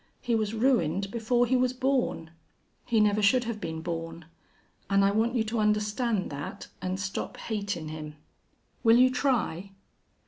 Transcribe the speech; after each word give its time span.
He 0.19 0.33
was 0.33 0.55
ruined 0.55 1.11
before 1.11 1.45
he 1.45 1.55
was 1.55 1.73
born. 1.73 2.31
He 2.85 2.99
never 2.99 3.21
should 3.21 3.43
have 3.43 3.61
been 3.61 3.83
born. 3.83 4.25
An' 4.89 5.03
I 5.03 5.11
want 5.11 5.35
you 5.35 5.43
to 5.43 5.59
understand 5.59 6.31
that, 6.31 6.69
an' 6.81 6.97
stop 6.97 7.37
hatin' 7.37 7.89
him. 7.89 8.15
Will 8.81 8.97
you 8.97 9.11
try?" 9.11 9.73